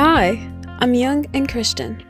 [0.00, 2.04] Hi, I'm Young and Christian.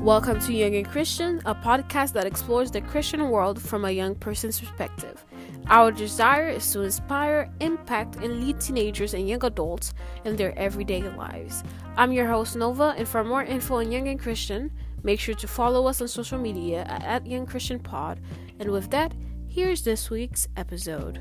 [0.00, 4.16] Welcome to Young and Christian, a podcast that explores the Christian world from a young
[4.16, 5.24] person's perspective.
[5.68, 11.02] Our desire is to inspire, impact, and lead teenagers and young adults in their everyday
[11.10, 11.62] lives.
[11.96, 14.72] I'm your host, Nova, and for more info on Young and Christian,
[15.04, 18.18] make sure to follow us on social media at Young Christian Pod.
[18.58, 19.14] And with that,
[19.46, 21.20] here's this week's episode.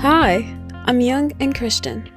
[0.00, 2.08] Hi, I'm Young and Christian.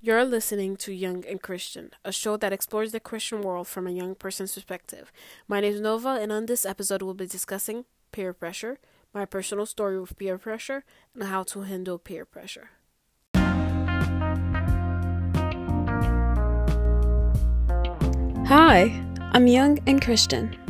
[0.00, 3.90] You're listening to Young and Christian, a show that explores the Christian world from a
[3.90, 5.10] young person's perspective.
[5.48, 8.78] My name is Nova, and on this episode, we'll be discussing peer pressure,
[9.12, 12.70] my personal story with peer pressure, and how to handle peer pressure.
[18.46, 20.63] Hi, I'm Young and Christian.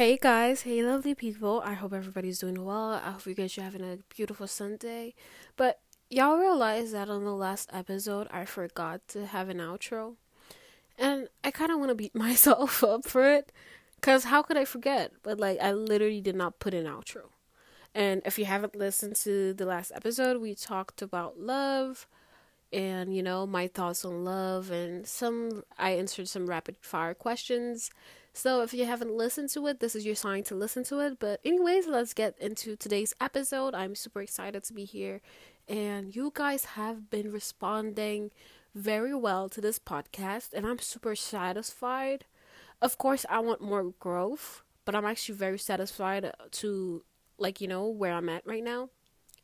[0.00, 1.60] Hey guys, hey lovely people.
[1.62, 2.94] I hope everybody's doing well.
[3.04, 5.12] I hope you guys are having a beautiful Sunday.
[5.58, 10.14] But y'all realize that on the last episode I forgot to have an outro.
[10.96, 13.52] And I kind of want to beat myself up for it
[14.00, 15.12] cuz how could I forget?
[15.22, 17.24] But like I literally did not put an outro.
[17.94, 22.06] And if you haven't listened to the last episode, we talked about love
[22.72, 27.90] and you know my thoughts on love and some I answered some rapid fire questions
[28.32, 31.18] so if you haven't listened to it, this is your sign to listen to it.
[31.18, 33.74] But anyways, let's get into today's episode.
[33.74, 35.20] I'm super excited to be here
[35.68, 38.30] and you guys have been responding
[38.74, 42.24] very well to this podcast and I'm super satisfied.
[42.80, 47.02] Of course, I want more growth, but I'm actually very satisfied to
[47.38, 48.90] like, you know, where I'm at right now.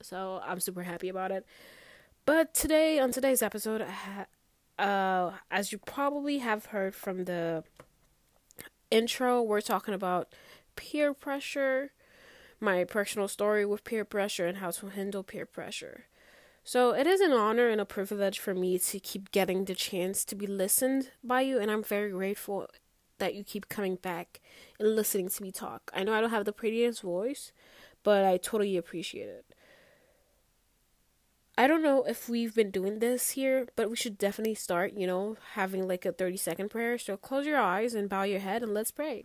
[0.02, 1.46] So, I'm super happy about it.
[2.24, 3.84] But today on today's episode,
[4.78, 7.64] uh as you probably have heard from the
[8.90, 10.28] intro, we're talking about
[10.76, 11.92] peer pressure,
[12.60, 16.06] my personal story with peer pressure, and how to handle peer pressure.
[16.64, 20.24] So it is an honor and a privilege for me to keep getting the chance
[20.24, 22.68] to be listened by you, and I'm very grateful
[23.18, 24.40] that you keep coming back
[24.78, 25.90] and listening to me talk.
[25.94, 27.52] I know I don't have the prettiest voice,
[28.02, 29.44] but I totally appreciate it.
[31.58, 35.06] I don't know if we've been doing this here, but we should definitely start, you
[35.06, 36.98] know, having like a 30 second prayer.
[36.98, 39.24] So close your eyes and bow your head and let's pray.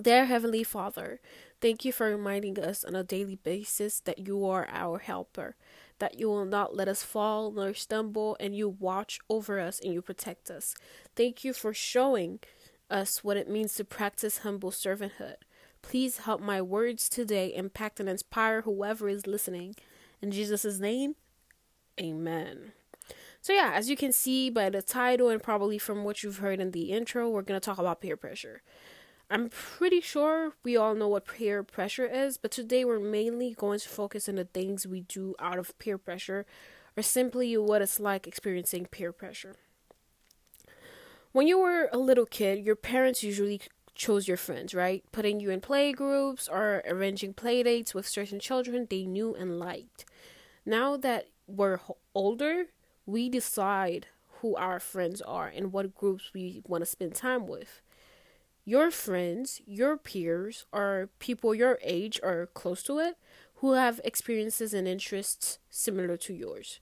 [0.00, 1.18] Dear Heavenly Father,
[1.62, 5.56] thank you for reminding us on a daily basis that you are our helper,
[5.98, 9.94] that you will not let us fall nor stumble, and you watch over us and
[9.94, 10.74] you protect us.
[11.16, 12.40] Thank you for showing
[12.90, 15.36] us what it means to practice humble servanthood.
[15.80, 19.74] Please help my words today impact and inspire whoever is listening.
[20.20, 21.14] In Jesus' name,
[22.00, 22.72] amen.
[23.40, 26.60] So, yeah, as you can see by the title and probably from what you've heard
[26.60, 28.62] in the intro, we're going to talk about peer pressure.
[29.30, 33.78] I'm pretty sure we all know what peer pressure is, but today we're mainly going
[33.78, 36.46] to focus on the things we do out of peer pressure
[36.96, 39.54] or simply what it's like experiencing peer pressure.
[41.32, 43.60] When you were a little kid, your parents usually
[43.98, 45.04] chose your friends, right?
[45.12, 49.58] Putting you in play groups or arranging play dates with certain children they knew and
[49.58, 50.06] liked.
[50.64, 51.80] Now that we're
[52.14, 52.66] older,
[53.04, 54.06] we decide
[54.40, 57.82] who our friends are and what groups we want to spend time with.
[58.64, 63.16] Your friends, your peers, or people your age or close to it
[63.56, 66.78] who have experiences and interests similar to yours.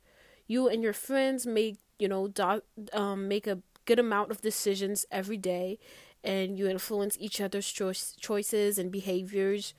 [0.46, 2.60] You and your friends make, you know, do,
[2.92, 5.78] um, make a good amount of decisions every day
[6.26, 9.72] and you influence each other's choice, choices and behaviors.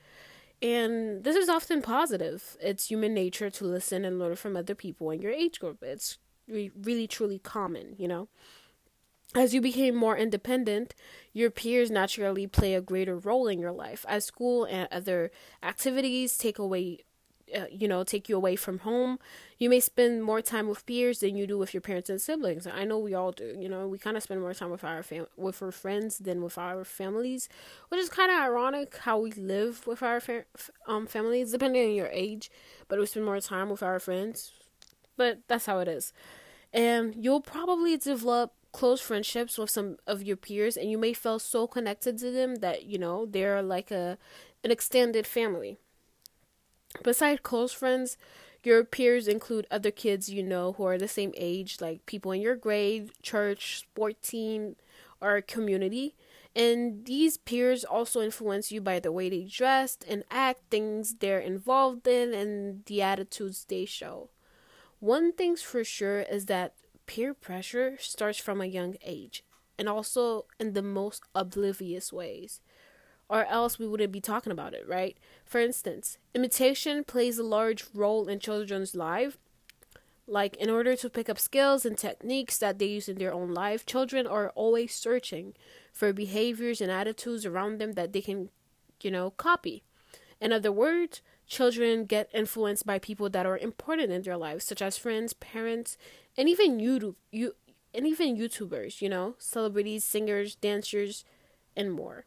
[0.60, 2.56] And this is often positive.
[2.60, 5.82] It's human nature to listen and learn from other people in your age group.
[5.82, 8.28] It's re- really, truly common, you know.
[9.34, 10.94] As you became more independent,
[11.34, 14.06] your peers naturally play a greater role in your life.
[14.08, 15.30] As school and other
[15.62, 17.00] activities take away
[17.56, 19.18] uh, you know take you away from home
[19.58, 22.66] you may spend more time with peers than you do with your parents and siblings.
[22.66, 25.02] I know we all do you know we kind of spend more time with our
[25.02, 27.48] fam- with our friends than with our families
[27.88, 30.44] which is kind of ironic how we live with our fa-
[30.86, 32.50] um families depending on your age
[32.88, 34.52] but we spend more time with our friends
[35.16, 36.12] but that's how it is.
[36.72, 41.38] And you'll probably develop close friendships with some of your peers and you may feel
[41.38, 44.18] so connected to them that you know they're like a
[44.62, 45.78] an extended family
[47.02, 48.16] Besides close friends,
[48.62, 52.40] your peers include other kids you know who are the same age, like people in
[52.40, 54.76] your grade, church, sport team,
[55.20, 56.14] or community.
[56.56, 61.38] And these peers also influence you by the way they dress and act, things they're
[61.40, 64.30] involved in, and the attitudes they show.
[65.00, 66.74] One thing's for sure is that
[67.06, 69.44] peer pressure starts from a young age.
[69.78, 72.60] and also in the most oblivious ways.
[73.28, 75.16] Or else we wouldn't be talking about it, right?
[75.44, 79.36] For instance, imitation plays a large role in children's life.
[80.26, 83.52] Like, in order to pick up skills and techniques that they use in their own
[83.52, 85.54] life, children are always searching
[85.92, 88.50] for behaviors and attitudes around them that they can,
[89.02, 89.82] you know, copy.
[90.40, 94.82] In other words, children get influenced by people that are important in their lives, such
[94.82, 95.96] as friends, parents,
[96.36, 97.56] and even YouTube, you,
[97.94, 99.02] and even YouTubers.
[99.02, 101.24] You know, celebrities, singers, dancers,
[101.76, 102.26] and more.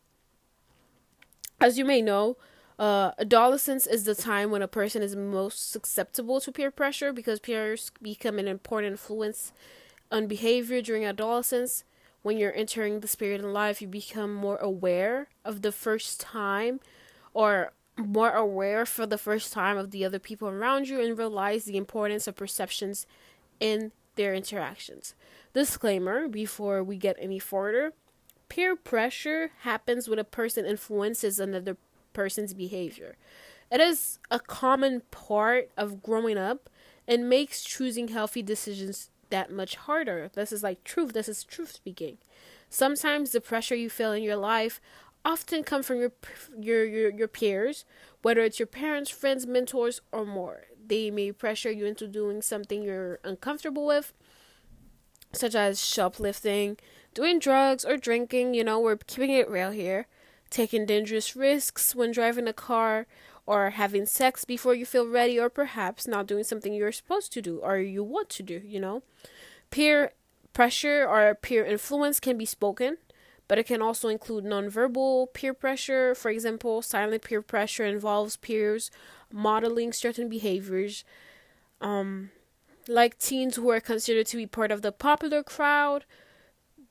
[1.61, 2.37] As you may know,
[2.79, 7.39] uh, adolescence is the time when a person is most susceptible to peer pressure because
[7.39, 9.53] peers become an important influence
[10.11, 11.83] on behavior during adolescence.
[12.23, 16.79] When you're entering the spirit in life, you become more aware of the first time
[17.35, 21.65] or more aware for the first time of the other people around you and realize
[21.65, 23.05] the importance of perceptions
[23.59, 25.13] in their interactions.
[25.53, 27.93] Disclaimer before we get any further
[28.51, 31.77] peer pressure happens when a person influences another
[32.11, 33.15] person's behavior.
[33.71, 36.69] It is a common part of growing up
[37.07, 40.29] and makes choosing healthy decisions that much harder.
[40.33, 41.13] This is like truth.
[41.13, 42.17] This is truth speaking.
[42.69, 44.81] Sometimes the pressure you feel in your life
[45.23, 46.11] often come from your
[46.59, 47.85] your your, your peers,
[48.21, 50.63] whether it's your parents, friends, mentors, or more.
[50.85, 54.11] They may pressure you into doing something you're uncomfortable with,
[55.31, 56.77] such as shoplifting,
[57.13, 58.53] doing drugs, or drinking.
[58.53, 60.07] You know, we're keeping it real here.
[60.49, 63.07] Taking dangerous risks when driving a car,
[63.45, 67.41] or having sex before you feel ready, or perhaps not doing something you're supposed to
[67.41, 69.03] do or you want to do, you know.
[69.69, 70.11] Peer
[70.53, 72.97] pressure or peer influence can be spoken,
[73.47, 76.13] but it can also include nonverbal peer pressure.
[76.15, 78.91] For example, silent peer pressure involves peers
[79.31, 81.03] modeling certain behaviors,
[81.79, 82.31] um,
[82.87, 86.05] like teens who are considered to be part of the popular crowd.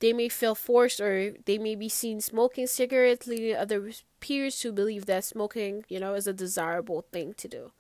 [0.01, 4.73] They may feel forced or they may be seen smoking cigarettes, leading other peers to
[4.73, 7.73] believe that smoking, you know, is a desirable thing to do.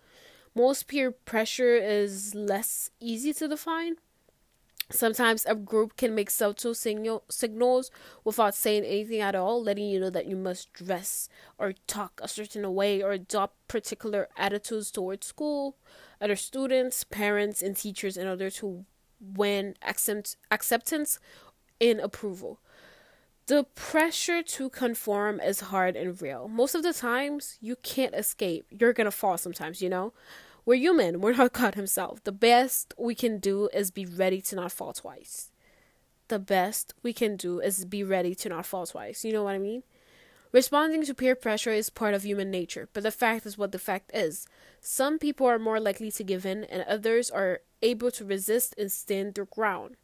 [0.54, 3.96] Most peer pressure is less easy to define
[4.92, 7.92] Sometimes a group can make subtle signal, signals
[8.24, 11.28] without saying anything at all, letting you know that you must dress
[11.58, 15.76] or talk a certain way or adopt particular attitudes towards school,
[16.20, 18.84] other students, parents, and teachers in order to
[19.20, 21.20] win accept, acceptance
[21.80, 22.60] and approval.
[23.46, 26.46] The pressure to conform is hard and real.
[26.46, 28.66] Most of the times, you can't escape.
[28.70, 30.12] You're gonna fall sometimes, you know?
[30.64, 32.22] We're human, we're not God Himself.
[32.22, 35.50] The best we can do is be ready to not fall twice.
[36.28, 39.24] The best we can do is be ready to not fall twice.
[39.24, 39.82] You know what I mean?
[40.52, 43.78] Responding to peer pressure is part of human nature, but the fact is what the
[43.78, 44.46] fact is.
[44.80, 48.90] Some people are more likely to give in, and others are able to resist and
[48.90, 49.96] stand their ground.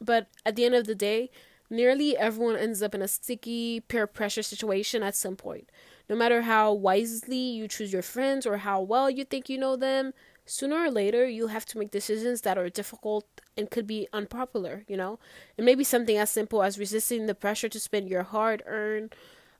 [0.00, 1.30] But at the end of the day,
[1.68, 5.70] nearly everyone ends up in a sticky peer pressure situation at some point.
[6.08, 9.76] No matter how wisely you choose your friends or how well you think you know
[9.76, 10.12] them,
[10.44, 13.26] sooner or later you'll have to make decisions that are difficult
[13.56, 15.20] and could be unpopular, you know?
[15.56, 19.14] It may be something as simple as resisting the pressure to spend your hard earned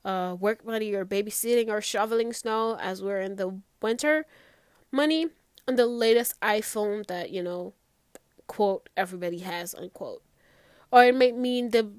[0.05, 4.25] uh, work money or babysitting or shoveling snow as we're in the winter
[4.91, 5.29] money
[5.69, 7.75] on the latest iPhone that, you know,
[8.47, 10.23] quote, everybody has, unquote.
[10.93, 11.91] Or it may mean the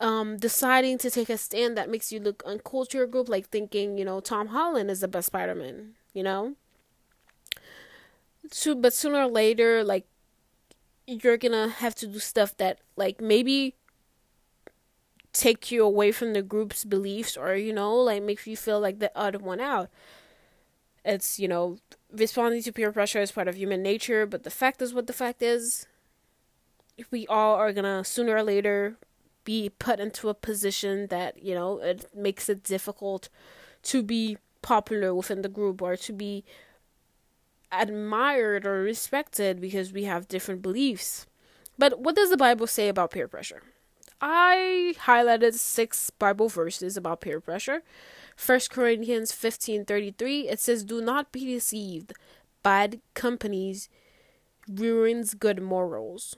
[0.00, 2.42] um, deciding to take a stand that makes you look
[2.92, 6.54] your group, like thinking, you know, Tom Holland is the best Spider Man, you know?
[8.50, 10.06] So, but sooner or later, like,
[11.06, 13.74] you're gonna have to do stuff that, like, maybe
[15.32, 18.98] take you away from the group's beliefs or, you know, like, makes you feel like
[18.98, 19.90] the odd one out.
[21.04, 21.78] It's, you know,
[22.12, 25.12] responding to peer pressure is part of human nature, but the fact is what the
[25.12, 25.86] fact is.
[27.10, 28.96] We all are gonna, sooner or later,
[29.44, 33.28] be put into a position that you know it makes it difficult
[33.84, 36.44] to be popular within the group or to be
[37.72, 41.26] admired or respected because we have different beliefs.
[41.78, 43.62] But what does the Bible say about peer pressure?
[44.20, 47.82] I highlighted six Bible verses about peer pressure.
[48.36, 52.12] First Corinthians 15:33 it says do not be deceived
[52.62, 53.88] bad companies
[54.68, 56.36] ruins good morals.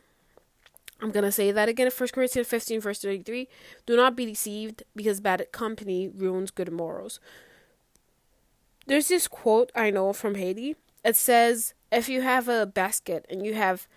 [1.03, 1.91] I'm going to say that again.
[1.91, 3.49] 1 Corinthians 15, verse 33.
[3.87, 7.19] Do not be deceived, because bad company ruins good morals.
[8.87, 10.77] There's this quote I know from Haiti.
[11.05, 13.89] It says, if you have a basket and you have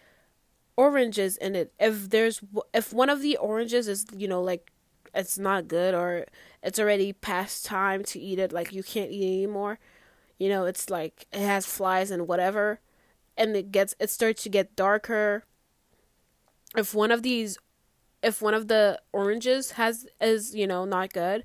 [0.75, 2.41] oranges in it, if there's
[2.73, 4.71] if one of the oranges is, you know, like
[5.13, 6.25] it's not good or
[6.63, 9.79] it's already past time to eat it, like you can't eat anymore,
[10.39, 12.79] you know, it's like it has flies and whatever,
[13.37, 15.45] and it gets it starts to get darker
[16.77, 17.57] if one of these
[18.23, 21.43] if one of the oranges has is you know not good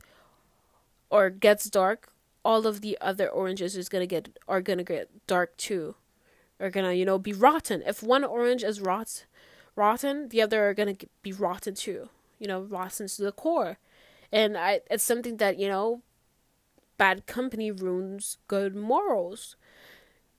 [1.11, 2.13] or gets dark
[2.45, 5.95] all of the other oranges is gonna get are gonna get dark too.
[6.61, 7.83] Are gonna you know be rotten.
[7.87, 9.27] If one orange is rot
[9.77, 12.09] rotten the other are gonna be rotten too.
[12.39, 13.79] You know rotten to the core.
[14.33, 16.03] And i it's something that you know
[16.99, 19.57] bad company ruins good morals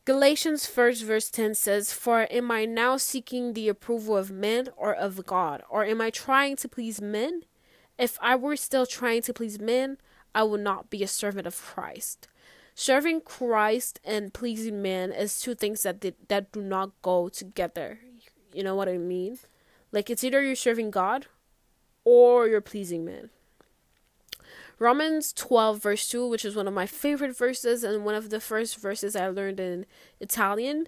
[0.04, 4.96] Galatians 1 verse 10 says, For am I now seeking the approval of men or
[4.96, 5.62] of God?
[5.70, 7.44] Or am I trying to please men?
[8.00, 9.98] If I were still trying to please men,
[10.34, 12.28] I would not be a servant of Christ.
[12.74, 18.00] Serving Christ and pleasing men is two things that that do not go together.
[18.54, 19.38] You know what I mean?
[19.92, 21.28] Like it's either you're serving God
[22.04, 23.30] or you're pleasing men.
[24.82, 28.40] Romans 12, verse 2, which is one of my favorite verses and one of the
[28.40, 29.86] first verses I learned in
[30.20, 30.88] Italian.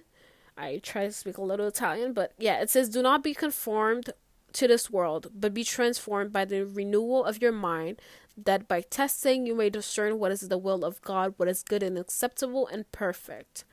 [0.58, 4.10] I try to speak a little Italian, but yeah, it says, Do not be conformed
[4.54, 8.02] to this world, but be transformed by the renewal of your mind,
[8.36, 11.84] that by testing you may discern what is the will of God, what is good
[11.84, 13.64] and acceptable and perfect.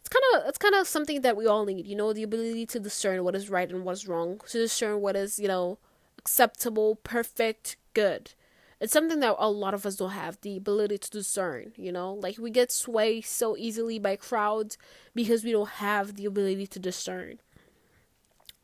[0.00, 2.66] It's kind of it's kind of something that we all need, you know, the ability
[2.66, 5.78] to discern what is right and what is wrong, to discern what is, you know,
[6.18, 8.32] acceptable, perfect, good
[8.80, 12.14] it's something that a lot of us don't have the ability to discern you know
[12.14, 14.78] like we get swayed so easily by crowds
[15.14, 17.38] because we don't have the ability to discern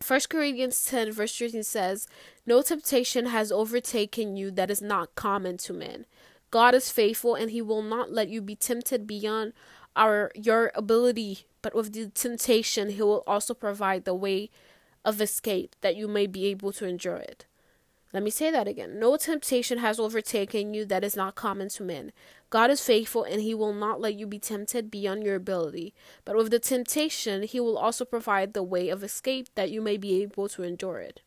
[0.00, 2.06] First Corinthians 10 verse 13 says,
[2.44, 6.04] No temptation has overtaken you that is not common to men.
[6.50, 9.52] God is faithful and he will not let you be tempted beyond
[9.96, 14.50] our your ability, but with the temptation he will also provide the way
[15.04, 17.46] of escape that you may be able to endure it.
[18.12, 18.98] Let me say that again.
[18.98, 22.12] No temptation has overtaken you that is not common to men.
[22.50, 25.92] God is faithful and he will not let you be tempted beyond your ability.
[26.24, 29.96] But with the temptation, he will also provide the way of escape that you may
[29.96, 31.20] be able to endure it.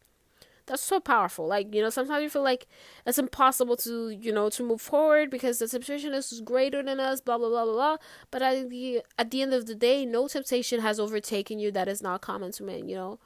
[0.65, 1.47] That's so powerful.
[1.47, 2.67] Like, you know, sometimes you feel like
[3.05, 7.21] it's impossible to, you know, to move forward because the temptation is greater than us,
[7.21, 7.97] blah blah blah blah blah.
[8.29, 11.87] But at the at the end of the day, no temptation has overtaken you that
[11.87, 13.19] is not common to men, you know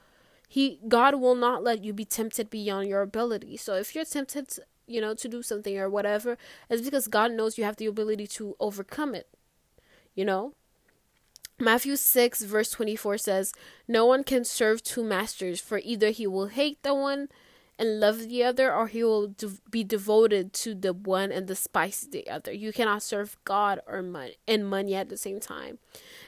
[0.55, 3.57] he god will not let you be tempted beyond your ability.
[3.57, 4.47] So if you're tempted
[4.85, 6.37] you know to do something or whatever
[6.69, 9.27] it's because god knows you have the ability to overcome it
[10.15, 10.53] you know?
[11.59, 13.53] Matthew 6 verse 24 says,
[13.87, 17.29] No one can serve two masters, for either he will hate the one
[17.79, 22.01] and love the other, or he will de- be devoted to the one and despise
[22.11, 22.51] the other.
[22.51, 25.79] You cannot serve God or money and money at the same time.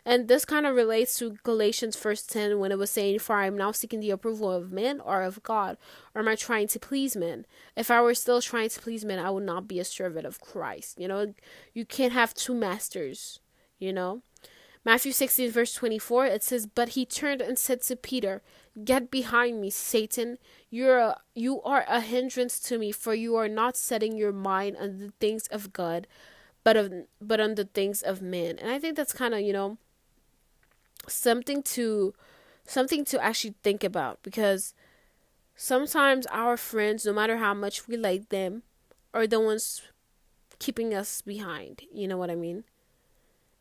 [0.05, 3.45] And this kind of relates to Galatians first 10 when it was saying, For I
[3.45, 5.77] am now seeking the approval of men or of God,
[6.13, 7.45] or am I trying to please men?
[7.75, 10.41] If I were still trying to please men, I would not be a servant of
[10.41, 10.99] Christ.
[10.99, 11.33] You know,
[11.73, 13.39] you can't have two masters,
[13.77, 14.21] you know.
[14.85, 18.43] Matthew 16, verse 24, it says, But he turned and said to Peter,
[18.84, 20.38] Get behind me, Satan.
[20.70, 24.75] You're a, you are a hindrance to me, for you are not setting your mind
[24.77, 26.08] on the things of God,
[26.63, 26.91] but of
[27.22, 28.60] but on the things of men.
[28.60, 29.77] And I think that's kind of, you know,
[31.08, 32.13] something to
[32.65, 34.74] something to actually think about because
[35.55, 38.63] sometimes our friends no matter how much we like them
[39.13, 39.82] are the ones
[40.60, 42.63] keeping us behind you know what i mean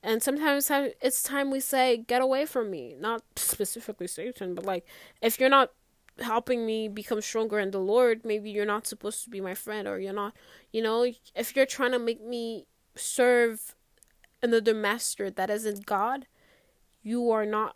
[0.04, 0.70] and sometimes
[1.00, 4.86] it's time we say get away from me not specifically satan but like
[5.22, 5.72] if you're not
[6.20, 9.88] helping me become stronger in the lord maybe you're not supposed to be my friend
[9.88, 10.32] or you're not
[10.72, 13.74] you know if you're trying to make me serve
[14.42, 16.26] another master that isn't god
[17.02, 17.74] you are not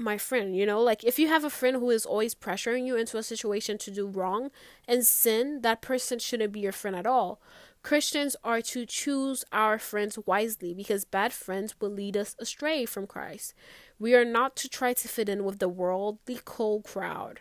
[0.00, 0.80] my friend, you know?
[0.80, 3.90] Like if you have a friend who is always pressuring you into a situation to
[3.90, 4.50] do wrong
[4.88, 7.40] and sin, that person shouldn't be your friend at all.
[7.82, 13.06] Christians are to choose our friends wisely because bad friends will lead us astray from
[13.06, 13.54] Christ.
[13.98, 17.40] We are not to try to fit in with the worldly cold crowd.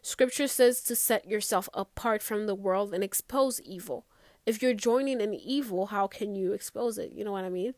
[0.00, 4.06] Scripture says to set yourself apart from the world and expose evil.
[4.46, 7.12] If you're joining in evil, how can you expose it?
[7.12, 7.74] You know what I mean?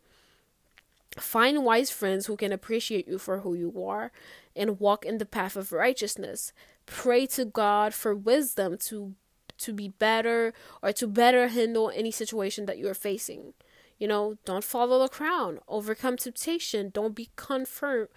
[1.18, 4.10] Find wise friends who can appreciate you for who you are
[4.56, 6.52] and walk in the path of righteousness.
[6.86, 9.14] Pray to God for wisdom to
[9.58, 13.54] to be better or to better handle any situation that you are facing.
[13.98, 15.60] You know, don't follow the crowd.
[15.68, 16.90] Overcome temptation.
[16.92, 18.08] Don't be conform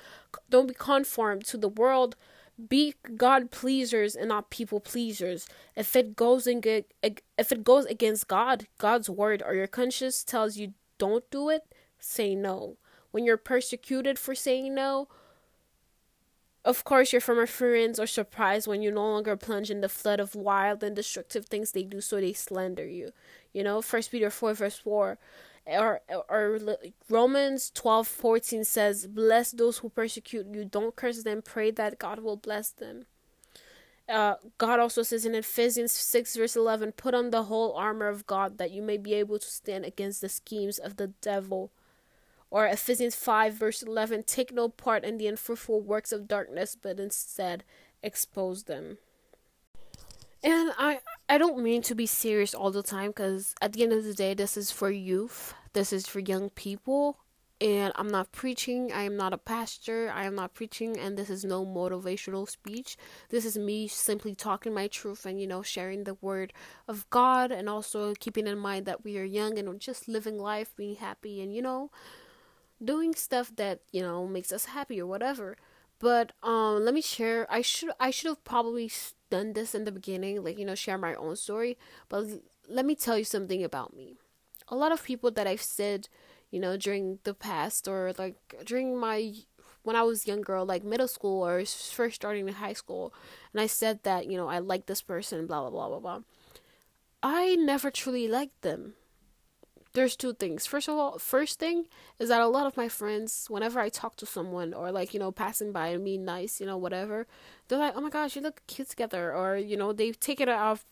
[0.49, 2.15] don't be conformed to the world.
[2.69, 5.47] Be God pleasers and not people pleasers.
[5.75, 10.57] If it goes in, if it goes against God, God's word, or your conscience tells
[10.57, 11.61] you don't do it,
[11.99, 12.77] say no
[13.11, 15.07] when you're persecuted for saying no,
[16.67, 20.19] of course, your former friends are surprised when you no longer plunge in the flood
[20.19, 23.11] of wild and destructive things they do, so they slander you.
[23.53, 25.17] You know, First Peter 4, verse 4.
[25.67, 26.59] Or, or
[27.09, 30.65] Romans 12, 14 says, Bless those who persecute you.
[30.65, 31.41] Don't curse them.
[31.41, 33.05] Pray that God will bless them.
[34.09, 38.25] uh, God also says in Ephesians 6, verse 11, put on the whole armor of
[38.25, 41.71] God that you may be able to stand against the schemes of the devil.
[42.49, 46.99] Or Ephesians 5, verse 11, take no part in the unfruitful works of darkness, but
[46.99, 47.63] instead
[48.01, 48.97] expose them.
[50.43, 53.91] And I, I don't mean to be serious all the time because at the end
[53.91, 57.17] of the day, this is for youth, this is for young people
[57.59, 58.91] and I'm not preaching.
[58.93, 60.11] I am not a pastor.
[60.13, 62.97] I am not preaching, and this is no motivational speech.
[63.29, 66.53] This is me simply talking my truth and, you know, sharing the word
[66.87, 70.75] of God, and also keeping in mind that we are young and just living life,
[70.75, 71.89] being happy, and, you know,
[72.83, 75.57] doing stuff that, you know, makes us happy or whatever.
[75.99, 77.47] But um, let me share.
[77.49, 78.91] I should I should have probably
[79.31, 81.77] done this in the beginning, like you know, share my own story.
[82.07, 82.25] But
[82.69, 84.15] let me tell you something about me.
[84.67, 86.07] A lot of people that I've said
[86.51, 89.33] you know, during the past or like during my
[89.83, 93.13] when I was young girl like middle school or first starting in high school,
[93.53, 96.19] and I said that, you know, I like this person, blah blah blah blah blah.
[97.23, 98.93] I never truly liked them.
[99.97, 100.67] There's two things.
[100.67, 101.87] First of all, first thing
[102.19, 105.19] is that a lot of my friends, whenever I talk to someone or like, you
[105.19, 107.25] know, passing by and being nice, you know, whatever,
[107.67, 110.49] they're like, Oh my gosh, you look cute together or, you know, they take it
[110.49, 110.85] out of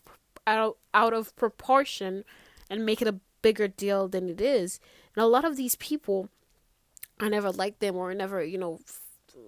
[0.44, 2.24] out out of proportion
[2.68, 4.80] and make it a bigger deal than it is.
[5.14, 6.28] And a lot of these people,
[7.20, 8.80] I never liked them or never, you know,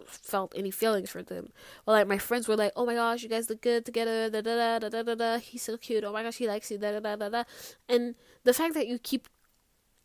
[0.07, 1.49] felt any feelings for them.
[1.85, 4.41] Well, like my friends were like, "Oh my gosh, you guys look good together." Da
[4.41, 5.39] da da da da da.
[5.39, 6.05] He's so cute.
[6.05, 6.79] Oh my gosh, he likes you.
[6.79, 7.43] Da da da da da.
[7.89, 9.29] And the fact that you keep,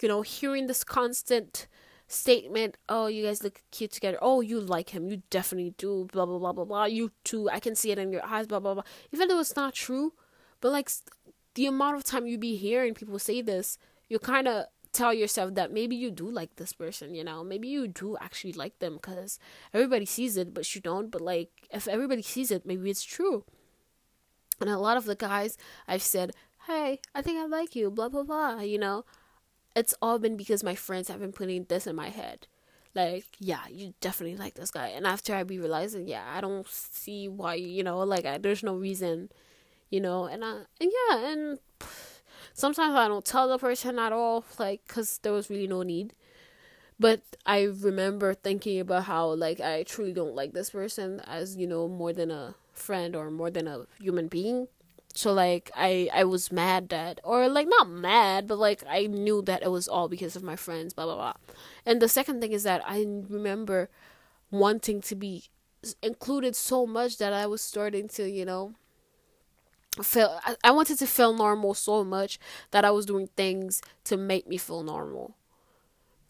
[0.01, 1.67] you know, hearing this constant
[2.07, 5.07] statement, "Oh, you guys look cute together." Oh, you like him.
[5.07, 6.07] You definitely do.
[6.11, 6.85] Blah blah blah blah blah.
[6.85, 7.49] You too.
[7.49, 8.47] I can see it in your eyes.
[8.47, 8.83] Blah blah blah.
[9.11, 10.13] Even though it's not true,
[10.61, 10.89] but like
[11.55, 13.77] the amount of time you be hearing people say this,
[14.09, 17.67] you kind of tell yourself that maybe you do like this person, you know, maybe
[17.67, 19.39] you do actually like them because
[19.73, 21.11] everybody sees it, but you don't.
[21.11, 23.43] But like, if everybody sees it, maybe it's true.
[24.61, 26.31] And a lot of the guys I've said,
[26.67, 29.03] hey, I think I like you, blah, blah, blah, you know,
[29.75, 32.47] it's all been because my friends have been putting this in my head.
[32.95, 34.89] Like, yeah, you definitely like this guy.
[34.89, 38.61] And after I be realizing, yeah, I don't see why, you know, like, I, there's
[38.63, 39.29] no reason,
[39.89, 41.59] you know, and I, and yeah, and
[42.53, 46.13] Sometimes I don't tell the person at all, like, because there was really no need.
[46.99, 51.67] But I remember thinking about how, like, I truly don't like this person as, you
[51.67, 54.67] know, more than a friend or more than a human being.
[55.15, 59.43] So, like, I, I was mad that, or, like, not mad, but, like, I knew
[59.43, 61.33] that it was all because of my friends, blah, blah, blah.
[61.85, 62.99] And the second thing is that I
[63.29, 63.89] remember
[64.51, 65.45] wanting to be
[66.01, 68.75] included so much that I was starting to, you know,
[70.01, 72.39] feel I, I wanted to feel normal so much
[72.71, 75.35] that I was doing things to make me feel normal.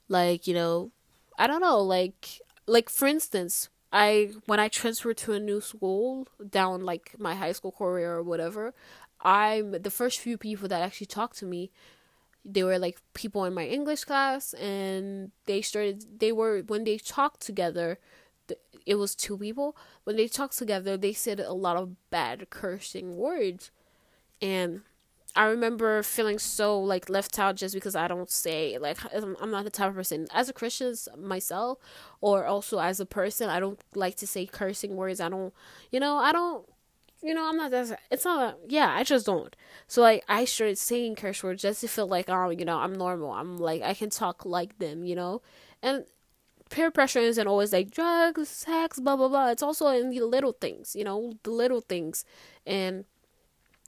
[0.08, 0.92] Like, you know,
[1.38, 6.28] I don't know, like like for instance, I when I transferred to a new school
[6.50, 8.74] down like my high school career or whatever,
[9.22, 11.72] I'm the first few people that actually talked to me
[12.46, 16.98] they were like people in my English class and they started they were when they
[16.98, 18.00] talked together
[18.86, 23.16] it was two people when they talked together they said a lot of bad cursing
[23.16, 23.72] words.
[24.42, 24.82] And
[25.36, 29.52] i remember feeling so like left out just because i don't say like um, i'm
[29.52, 31.78] not the type of person as a christian myself
[32.22, 35.54] or also as a person i don't like to say cursing words i don't
[35.92, 36.66] you know i don't
[37.24, 38.00] you know, I'm not that.
[38.12, 38.60] It's not.
[38.60, 38.72] that.
[38.72, 39.56] Yeah, I just don't.
[39.88, 42.94] So like, I started saying curse words just to feel like, oh, you know, I'm
[42.94, 43.32] normal.
[43.32, 45.42] I'm like, I can talk like them, you know,
[45.82, 46.06] and
[46.70, 49.50] peer pressure isn't always like drugs, sex, blah blah blah.
[49.50, 52.26] It's also in the little things, you know, the little things.
[52.66, 53.06] And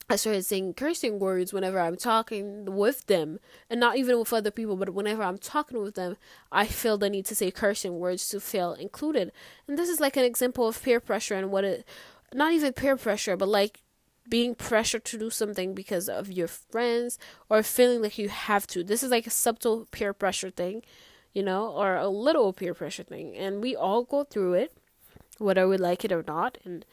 [0.09, 3.39] I started saying cursing words whenever I'm talking with them,
[3.69, 6.17] and not even with other people, but whenever I'm talking with them,
[6.51, 9.31] I feel the need to say cursing words to feel included.
[9.67, 11.87] And this is like an example of peer pressure and what it,
[12.33, 13.81] not even peer pressure, but like
[14.29, 17.17] being pressured to do something because of your friends
[17.49, 18.83] or feeling like you have to.
[18.83, 20.83] This is like a subtle peer pressure thing
[21.35, 23.35] you know, or a little peer pressure thing.
[23.35, 24.71] And we all go through it,
[25.37, 26.57] whether we like it or not.
[26.63, 26.85] And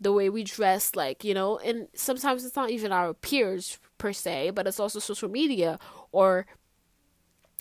[0.00, 4.12] the way we dress, like, you know, and sometimes it's not even our peers per
[4.12, 5.78] se, but it's also social media
[6.12, 6.46] or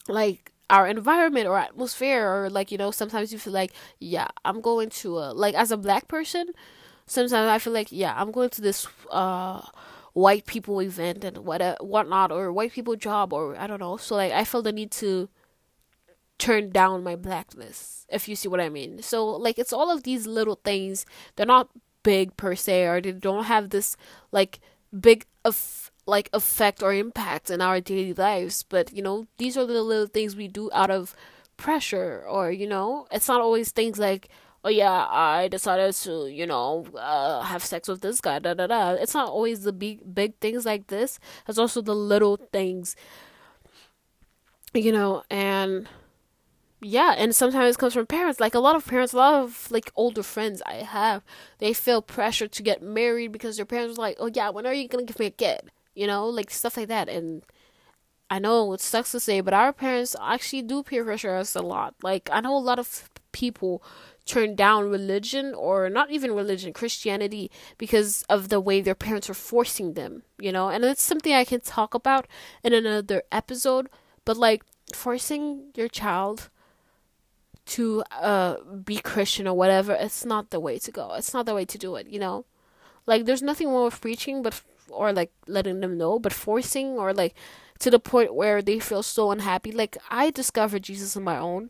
[0.07, 4.61] like our environment or atmosphere or like you know sometimes you feel like yeah i'm
[4.61, 6.47] going to a like as a black person
[7.05, 9.61] sometimes i feel like yeah i'm going to this uh
[10.13, 14.15] white people event and what whatnot or white people job or i don't know so
[14.15, 15.29] like i feel the need to
[16.39, 19.01] turn down my blackness, if you see what I mean.
[19.01, 21.05] So, like, it's all of these little things.
[21.35, 21.69] They're not
[22.01, 23.95] big per se, or they don't have this,
[24.31, 24.59] like,
[24.97, 29.67] big of like effect or impact in our daily lives but you know these are
[29.67, 31.15] the little things we do out of
[31.55, 34.27] pressure or you know it's not always things like
[34.63, 38.39] oh yeah, I decided to, you know, uh, have sex with this guy.
[38.39, 38.91] Da da da.
[38.91, 41.19] It's not always the big big things like this.
[41.47, 42.95] It's also the little things,
[44.73, 45.87] you know, and
[46.81, 48.39] yeah, and sometimes it comes from parents.
[48.39, 51.23] Like a lot of parents, a lot of like older friends I have,
[51.59, 54.73] they feel pressure to get married because their parents are like, oh yeah, when are
[54.73, 55.71] you gonna give me a kid?
[55.95, 57.43] You know, like stuff like that, and.
[58.31, 61.61] I know it sucks to say, but our parents actually do peer pressure us a
[61.63, 61.95] lot.
[62.03, 63.81] Like I know a lot of people
[64.25, 69.33] turn down religion or not even religion, Christianity, because of the way their parents are
[69.33, 70.69] forcing them, you know?
[70.69, 72.27] And it's something I can talk about
[72.63, 73.89] in another episode,
[74.25, 74.63] but like
[74.93, 76.49] forcing your child
[77.69, 81.13] to uh be Christian or whatever, it's not the way to go.
[81.13, 82.45] It's not the way to do it, you know?
[83.05, 87.13] Like there's nothing wrong with preaching but or like letting them know, but forcing or
[87.13, 87.35] like
[87.79, 89.71] to the point where they feel so unhappy.
[89.71, 91.69] Like I discovered Jesus on my own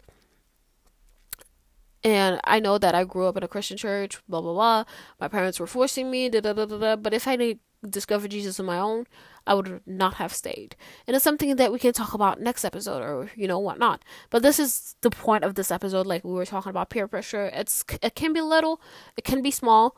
[2.04, 4.84] and I know that I grew up in a Christian church, blah blah blah.
[5.20, 6.96] My parents were forcing me, da da da da.
[6.96, 9.06] But if I didn't discover Jesus on my own,
[9.48, 10.76] I would not have stayed.
[11.08, 14.04] And it's something that we can talk about next episode, or you know whatnot.
[14.30, 16.06] But this is the point of this episode.
[16.06, 17.50] Like we were talking about peer pressure.
[17.54, 18.82] It's it can be little,
[19.18, 19.96] it can be small,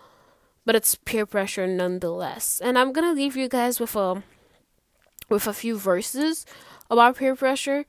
[0.66, 2.62] but it's peer pressure nonetheless.
[2.64, 4.24] And I'm gonna leave you guys with a
[5.30, 6.46] with a few verses
[6.90, 7.86] about peer pressure.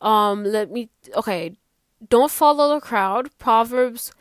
[0.00, 1.56] Um, let me okay
[2.08, 3.30] don't follow the crowd.
[3.38, 4.12] Proverbs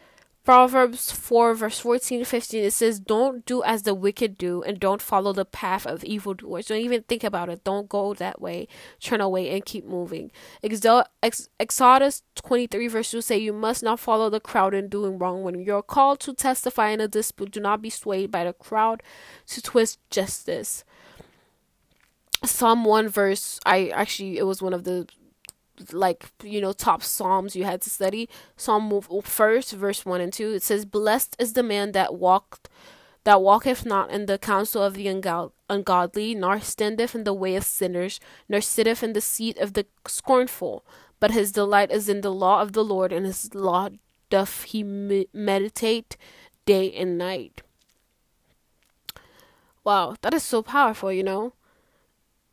[0.45, 4.79] Proverbs 4 verse 14 to 15 it says don't do as the wicked do and
[4.79, 6.67] don't follow the path of evildoers.
[6.67, 7.63] Don't even think about it.
[7.63, 8.67] Don't go that way.
[8.99, 10.31] Turn away and keep moving.
[10.61, 15.41] Exodus 23 verse 2 say you must not follow the crowd in doing wrong.
[15.41, 19.01] When you're called to testify in a dispute, do not be swayed by the crowd
[19.47, 20.83] to twist justice.
[22.43, 25.07] Psalm 1 verse I actually it was one of the
[25.91, 28.29] like you know top psalms you had to study.
[28.55, 32.69] Psalm first verse 1 and 2 it says blessed is the man that walked
[33.23, 35.07] that walketh not in the counsel of the
[35.69, 39.85] ungodly nor standeth in the way of sinners nor sitteth in the seat of the
[40.07, 40.85] scornful.
[41.19, 43.89] But his delight is in the law of the lord and his law
[44.29, 46.17] doth he meditate
[46.65, 47.61] day and night.
[49.83, 51.53] Wow that is so powerful you know?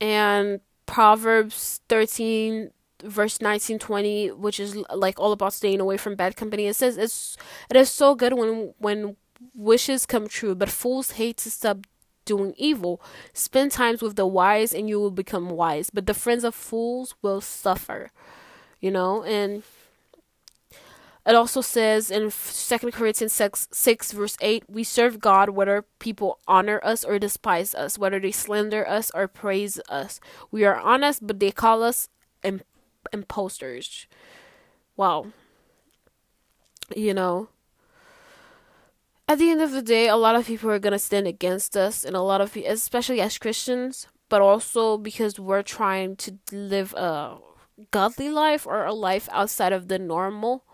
[0.00, 2.70] And proverbs 13
[3.02, 6.66] verse 19 20 which is like all about staying away from bad company.
[6.66, 7.36] It says it's
[7.70, 9.16] it is so good when when
[9.54, 11.78] wishes come true but fools hate to stop
[12.24, 13.00] doing evil.
[13.32, 17.14] Spend times with the wise and you will become wise but the friends of fools
[17.22, 18.10] will suffer
[18.82, 19.22] you know?
[19.22, 19.62] And
[21.24, 26.40] it also says in Second Corinthians 6, 6, verse 8, we serve God whether people
[26.46, 30.20] honor us or despise us, whether they slander us or praise us.
[30.50, 32.10] We are honest, but they call us
[33.12, 34.06] imposters.
[34.96, 35.26] Wow.
[36.94, 37.48] You know,
[39.28, 42.04] at the end of the day, a lot of people are to stand against us,
[42.04, 47.38] and a lot of especially as Christians, but also because we're trying to live a
[47.90, 50.64] godly life or a life outside of the normal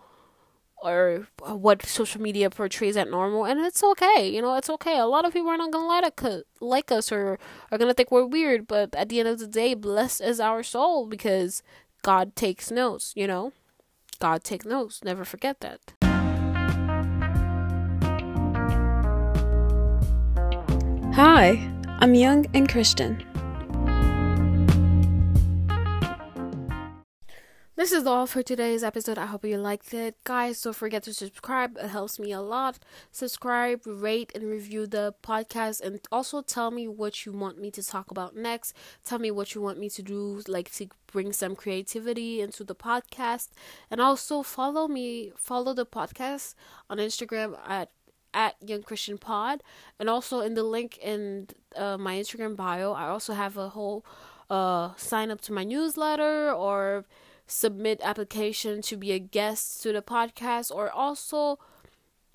[0.80, 5.06] or what social media portrays as normal and it's okay you know it's okay a
[5.06, 6.20] lot of people are not gonna like,
[6.60, 7.38] like us or
[7.72, 10.62] are gonna think we're weird but at the end of the day blessed is our
[10.62, 11.62] soul because
[12.02, 13.52] God takes notes, you know?
[14.18, 15.02] God takes notes.
[15.04, 15.80] Never forget that.
[21.14, 23.27] Hi, I'm Young and Christian.
[27.78, 29.18] This is all for today's episode.
[29.18, 30.16] I hope you liked it.
[30.24, 31.78] Guys, don't forget to subscribe.
[31.78, 32.80] It helps me a lot.
[33.12, 35.80] Subscribe, rate, and review the podcast.
[35.82, 38.74] And also tell me what you want me to talk about next.
[39.04, 42.74] Tell me what you want me to do, like to bring some creativity into the
[42.74, 43.50] podcast.
[43.92, 46.56] And also follow me, follow the podcast
[46.90, 47.92] on Instagram at
[48.34, 49.62] at Young Christian Pod,
[50.00, 54.04] and also in the link in uh, my Instagram bio, I also have a whole
[54.50, 57.04] uh sign up to my newsletter or
[57.48, 61.58] submit application to be a guest to the podcast or also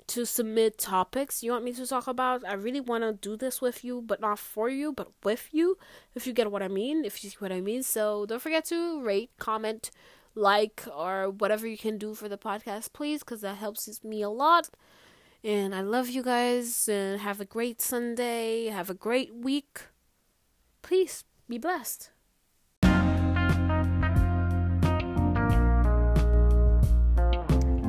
[0.06, 2.46] to submit topics you want me to talk about.
[2.46, 5.78] I really want to do this with you, but not for you, but with you,
[6.14, 7.82] if you get what I mean, if you see what I mean.
[7.82, 9.90] So don't forget to rate, comment,
[10.34, 14.28] like, or whatever you can do for the podcast, please, because that helps me a
[14.28, 14.68] lot.
[15.42, 19.82] And I love you guys, and have a great Sunday, have a great week.
[20.82, 22.10] Please be blessed.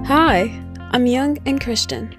[0.08, 2.16] Hi, I'm Young and Christian.